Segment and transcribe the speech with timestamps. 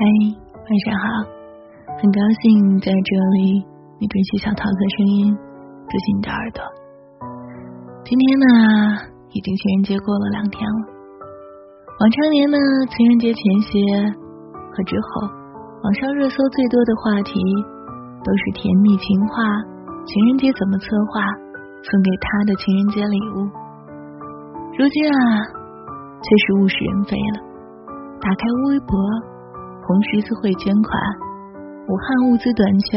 [0.00, 0.06] 嗨，
[0.56, 1.04] 晚上好！
[2.00, 3.60] 很高兴在这里，
[4.00, 6.64] 你准许小桃子声音住进你的耳朵。
[8.08, 8.96] 今天呢，
[9.28, 10.80] 已经情人节过了两天了。
[12.00, 12.56] 往常年呢，
[12.88, 13.76] 情人节前夕
[14.72, 15.28] 和之后，
[15.84, 17.36] 网上热搜最多的话题
[18.24, 19.44] 都是甜蜜情话，
[20.08, 21.20] 情人节怎么策划，
[21.84, 23.44] 送给他的情人节礼物。
[24.80, 27.52] 如今啊，却是物是人非了。
[28.16, 28.96] 打开微博。
[29.90, 30.94] 红十字会捐款，
[31.90, 32.94] 武汉物资短缺，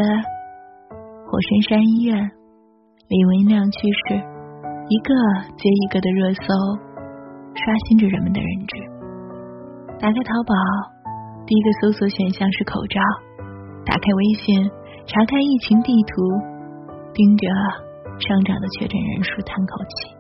[1.25, 2.13] 火神山医院，
[3.09, 5.09] 李文亮去世，一个
[5.57, 6.53] 接一个的热搜
[7.57, 8.77] 刷新着人们的认知。
[9.97, 10.53] 打开淘宝，
[11.47, 13.01] 第一个搜索选项是口罩；
[13.83, 14.69] 打开微信，
[15.09, 16.21] 查看疫情地图，
[17.11, 17.47] 盯着
[18.21, 20.13] 上涨的确诊人数叹口气。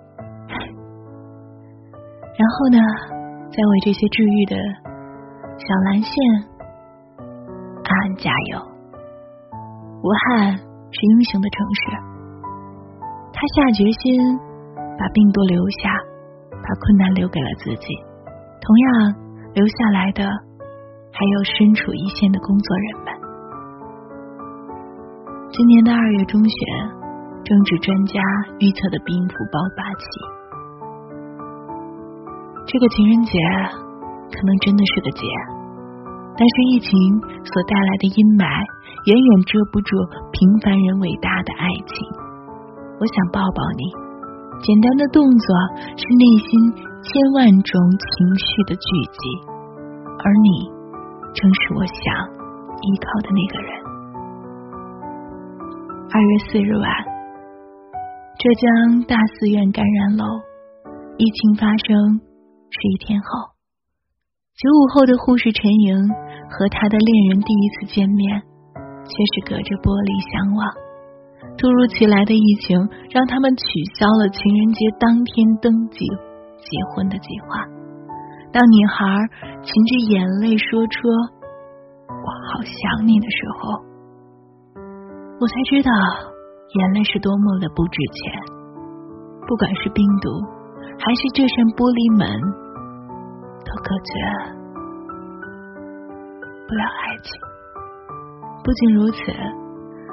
[2.33, 2.79] 然后呢，
[3.53, 4.57] 再为这些治愈的
[5.53, 6.49] 小蓝线。
[8.15, 8.59] 加油！
[10.03, 11.81] 武汉是英雄的城市，
[13.31, 14.37] 他下决心
[14.99, 15.89] 把病毒留下，
[16.51, 17.87] 把困难留给了自己。
[18.61, 19.15] 同样
[19.53, 23.13] 留下来的还有身处一线的工作人们。
[25.51, 26.57] 今年的二月中旬，
[27.43, 28.19] 政治专家
[28.59, 30.05] 预测的病毒爆发期，
[32.65, 33.37] 这个情人节
[34.31, 35.27] 可能真的是个劫。
[36.33, 36.89] 但是疫情
[37.45, 38.45] 所带来的阴霾，
[39.05, 39.93] 远远遮不住
[40.33, 41.95] 平凡人伟大的爱情。
[42.97, 43.83] 我想抱抱你，
[44.65, 45.47] 简单的动作
[45.93, 46.49] 是内心
[47.05, 47.69] 千万种
[48.01, 48.09] 情
[48.41, 49.23] 绪的聚集，
[50.17, 50.65] 而你
[51.37, 52.01] 正是我想
[52.81, 53.69] 依靠的那个人。
[56.09, 56.89] 二月四日晚，
[58.41, 60.25] 浙江大寺院感染楼，
[61.17, 62.21] 疫情发生
[62.69, 63.52] 十一天后。
[64.53, 65.97] 九五后的护士陈莹
[66.45, 68.37] 和他的恋人第一次见面，
[69.01, 70.61] 却是隔着玻璃相望。
[71.57, 72.77] 突如其来的疫情
[73.09, 73.65] 让他们取
[73.97, 76.05] 消了情人节当天登记
[76.61, 77.65] 结婚的计划。
[78.53, 79.25] 当女孩
[79.65, 81.01] 噙着眼泪说出
[82.13, 83.81] “我好想你”的时候，
[85.41, 85.89] 我才知道
[86.77, 88.21] 眼泪是多么的不值钱。
[89.49, 90.29] 不管是病毒，
[91.01, 92.61] 还是这扇玻璃门。
[93.73, 94.13] 都隔绝
[96.69, 97.33] 不了爱情。
[98.61, 99.17] 不仅如此，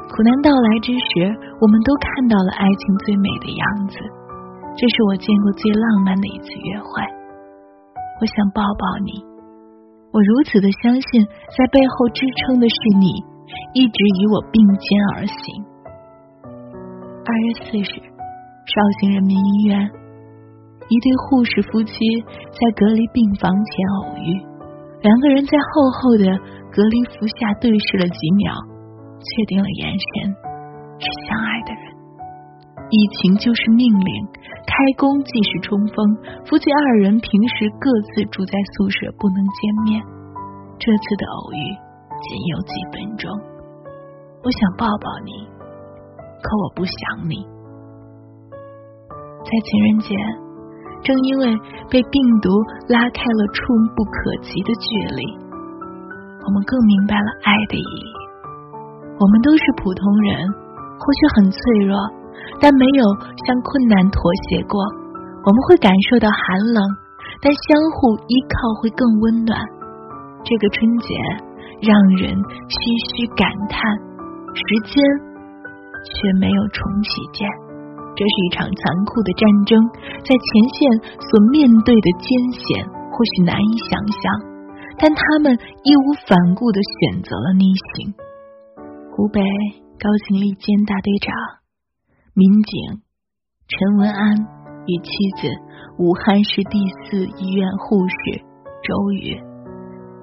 [0.09, 1.29] 苦难到来之时，
[1.61, 4.01] 我们都看到了爱情最美的样子。
[4.77, 6.89] 这是我见过最浪漫的一次约会。
[8.21, 9.13] 我想抱抱你，
[10.11, 13.13] 我如此的相信，在背后支撑的是你，
[13.75, 15.37] 一直与我并肩而行。
[17.29, 18.01] 二月四日，
[18.65, 20.00] 绍兴人民医院。
[20.91, 21.95] 一对护士夫妻
[22.51, 23.71] 在隔离病房前
[24.03, 24.35] 偶遇，
[25.07, 26.27] 两个人在厚厚的
[26.75, 28.51] 隔离服下对视了几秒，
[29.23, 30.35] 确定了眼神，
[30.99, 31.83] 是相爱的人。
[32.91, 34.11] 疫情就是命令，
[34.67, 35.95] 开工即是冲锋。
[36.45, 40.03] 夫妻二人平时各自住在宿舍，不能见面，
[40.75, 41.63] 这次的偶遇
[42.19, 43.31] 仅有几分钟。
[44.43, 45.47] 我想抱抱你，
[46.43, 47.47] 可我不想你。
[49.47, 50.50] 在情人节。
[51.03, 51.45] 正因为
[51.89, 52.49] 被病毒
[52.89, 55.23] 拉开了触不可及的距离，
[56.45, 58.09] 我们更明白了爱的意义。
[59.19, 60.49] 我们都是普通人，
[60.97, 61.97] 或许很脆弱，
[62.61, 63.05] 但没有
[63.45, 64.81] 向困难妥协过。
[65.45, 66.81] 我们会感受到寒冷，
[67.41, 69.57] 但相互依靠会更温暖。
[70.45, 71.17] 这个春节
[71.81, 72.33] 让人
[72.69, 72.77] 唏
[73.13, 73.81] 嘘感叹，
[74.53, 75.01] 时间
[76.05, 77.49] 却没有重启键。
[78.21, 79.81] 这是一场残酷的战争，
[80.21, 80.45] 在前
[80.77, 80.77] 线
[81.25, 84.21] 所面对的艰险或许难以想象，
[85.01, 87.65] 但他们义无反顾的选择了逆
[87.97, 88.13] 行。
[89.17, 89.41] 湖北
[89.97, 91.33] 高新利坚大队长、
[92.37, 93.01] 民警
[93.67, 94.37] 陈文安
[94.85, 95.09] 与妻
[95.41, 95.49] 子
[95.97, 96.77] 武汉市第
[97.09, 98.45] 四医院护士
[98.85, 99.33] 周宇，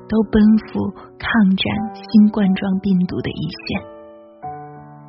[0.08, 0.38] 都奔
[0.70, 0.86] 赴
[1.18, 1.28] 抗
[1.58, 1.66] 战
[1.98, 3.82] 新冠状病毒的一线，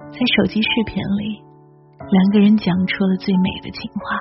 [0.09, 1.48] 在手机视频里。
[2.09, 4.17] 两个人讲出了最美的情话。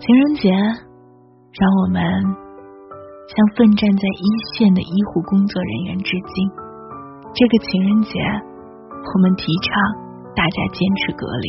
[0.00, 4.24] 情人节，让我们向奋战在一
[4.56, 6.34] 线的医护工作人员致敬。
[7.36, 9.70] 这个情人节，我们提倡
[10.32, 11.48] 大家坚持隔离，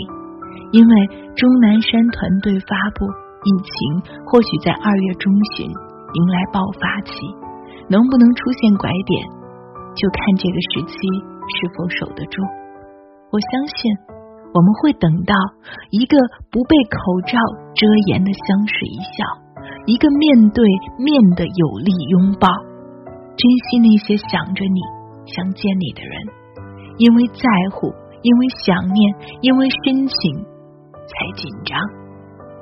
[0.75, 0.93] 因为
[1.31, 3.73] 钟南山团队发布，疫情
[4.27, 7.15] 或许在二月中旬迎来爆发期，
[7.87, 9.15] 能不能出现拐点，
[9.95, 10.95] 就看这个时期
[11.47, 12.43] 是否守得住。
[13.31, 14.12] 我相信。
[14.53, 15.33] 我们会等到
[15.89, 16.15] 一个
[16.51, 17.37] 不被口罩
[17.73, 19.25] 遮掩的相视一笑，
[19.87, 20.63] 一个面对
[20.97, 22.47] 面的有力拥抱，
[23.35, 24.79] 珍惜那些想着你、
[25.25, 26.13] 想见你的人，
[26.97, 27.89] 因为在乎，
[28.21, 30.13] 因为想念，因为深情，
[31.09, 31.79] 才紧张。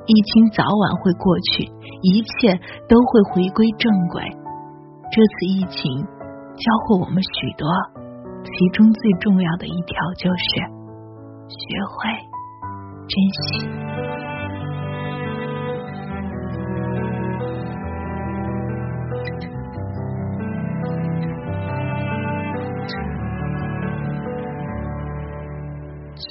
[0.04, 1.62] 疫情早晚会过去，
[2.02, 2.58] 一切
[2.88, 4.24] 都会回归正轨。
[5.12, 6.02] 这次疫情
[6.56, 7.68] 教会我们许多，
[8.42, 10.81] 其中最重要的一条就是
[11.52, 11.58] 学
[11.88, 11.96] 会
[13.08, 13.40] 珍惜。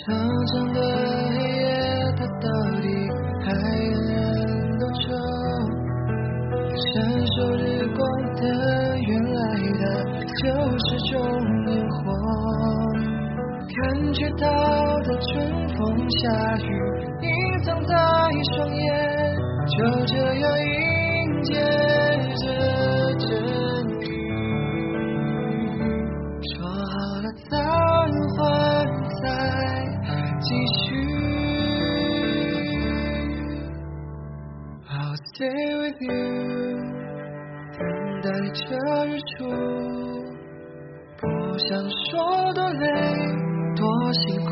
[0.05, 0.77] 长长的
[1.29, 1.61] 黑夜，
[2.17, 2.47] 它到
[2.81, 2.85] 底
[3.43, 4.09] 还能
[4.79, 5.03] 多久？
[6.75, 6.89] 闪
[7.25, 7.61] 烁日
[7.95, 7.99] 光
[8.35, 8.41] 的，
[8.97, 9.39] 原来
[9.79, 9.81] 的
[10.41, 10.43] 就
[10.79, 11.13] 是种
[11.67, 12.01] 烟火。
[13.71, 14.45] 感觉到
[14.99, 15.29] 的春
[15.69, 15.79] 风
[16.09, 16.19] 夏
[16.57, 16.69] 雨，
[17.21, 17.27] 隐
[17.63, 17.95] 藏在
[18.53, 18.83] 双眼，
[19.67, 19.75] 就
[20.05, 21.49] 这样迎接
[22.35, 22.43] 着
[23.15, 23.29] 阵
[24.01, 24.03] 雨。
[26.53, 27.51] 说好了暂
[28.35, 28.39] 缓
[29.21, 29.23] 再。
[30.43, 30.81] 继续
[34.89, 36.11] ，I'll stay with you，
[37.77, 37.79] 等
[38.21, 38.59] 待着
[39.05, 39.31] 日出。
[41.21, 41.23] 不
[41.59, 41.69] 想
[42.09, 42.09] 说
[42.53, 42.83] 多累，
[43.81, 44.51] 多辛苦，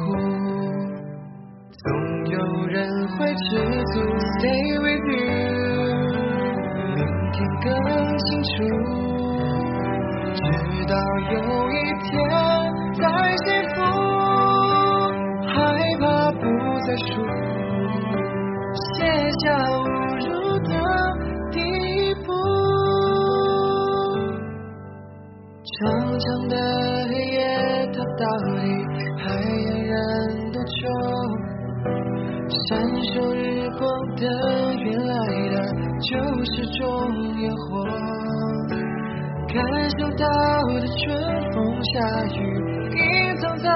[1.78, 1.86] 总
[2.26, 2.34] 有
[2.66, 2.78] 人
[3.10, 3.48] 会知
[3.94, 4.02] 足。
[4.40, 5.22] Stay with you，
[6.96, 6.98] 明
[7.32, 7.70] 天更
[8.18, 8.50] 清楚，
[10.34, 10.42] 直
[10.88, 10.94] 到
[11.32, 11.38] 有
[11.70, 12.10] 一天
[12.96, 13.06] 再
[13.46, 13.78] 幸福。
[15.46, 15.54] 害
[16.00, 16.42] 怕不
[16.88, 17.08] 再输，
[32.70, 33.82] 感受日光
[34.16, 34.22] 的，
[34.78, 35.14] 原来
[35.50, 35.56] 的
[36.02, 36.12] 就
[36.46, 36.80] 是种
[37.40, 37.84] 烟火。
[39.48, 39.58] 感
[39.98, 40.24] 受到
[40.68, 41.02] 的春
[41.52, 41.92] 风夏
[42.36, 42.38] 雨，
[42.96, 43.68] 隐藏在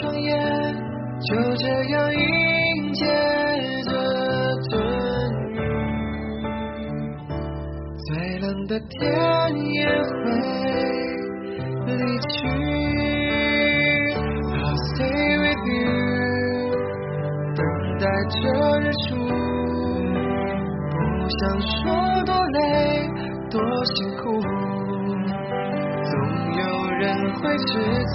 [0.00, 0.28] 双眼。
[1.20, 3.00] 就这样迎接
[3.84, 3.90] 着
[4.70, 4.72] 阵
[5.52, 5.56] 雨，
[7.96, 8.08] 最
[8.40, 8.90] 冷的天
[9.72, 10.20] 也会
[11.86, 12.81] 离去。
[18.02, 18.42] 待着
[18.80, 19.14] 日出。
[20.90, 20.94] 不
[21.38, 21.72] 想说
[22.26, 22.58] 多累，
[23.48, 23.54] 多
[23.84, 24.22] 辛苦，
[26.02, 26.12] 总
[26.58, 26.60] 有
[26.98, 27.00] 人
[27.34, 27.70] 会知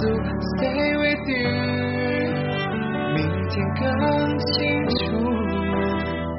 [0.58, 1.36] Stay with you
[3.14, 3.16] 明。
[3.48, 3.82] 天更
[4.38, 4.54] 清
[4.90, 4.96] 楚，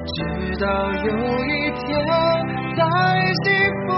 [0.05, 0.17] 直
[0.61, 1.07] 到有
[1.43, 1.83] 一天
[2.77, 2.79] 再
[3.43, 3.45] 幸
[3.87, 3.89] 福，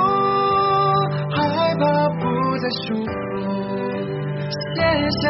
[1.35, 1.35] 害
[1.75, 1.83] 怕
[2.17, 2.21] 不
[2.57, 3.11] 再束缚，
[4.49, 4.79] 写
[5.21, 5.23] 下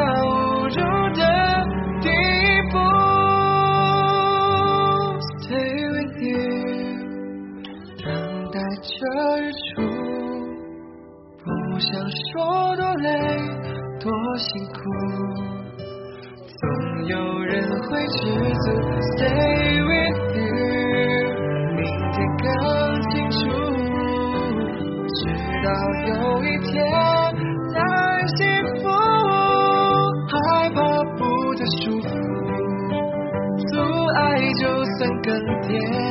[9.51, 9.81] 着日出，
[11.44, 11.45] 不
[11.80, 13.09] 想说多累，
[14.00, 14.80] 多辛苦。
[16.62, 17.51] 总有人
[17.83, 18.19] 会知
[18.53, 18.65] 足
[19.18, 20.42] ，Stay with you，
[21.75, 21.80] 明
[22.12, 22.45] 天更
[23.09, 23.39] 清楚，
[25.07, 25.19] 直
[25.63, 25.68] 到
[26.07, 26.09] 有
[26.44, 26.71] 一天
[27.74, 27.75] 再
[28.38, 28.39] 幸
[28.77, 28.83] 福，
[30.27, 30.80] 害怕
[31.18, 31.19] 不
[31.56, 32.07] 再束缚，
[33.68, 33.71] 阻
[34.15, 34.19] 碍
[34.53, 34.62] 就
[34.98, 35.30] 算更
[35.63, 36.10] 迭。